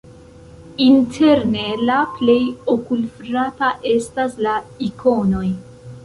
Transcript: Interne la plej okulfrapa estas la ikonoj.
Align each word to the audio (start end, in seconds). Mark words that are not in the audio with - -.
Interne 0.83 1.65
la 1.89 1.97
plej 2.13 2.37
okulfrapa 2.73 3.69
estas 3.97 4.33
la 4.47 4.55
ikonoj. 4.87 5.45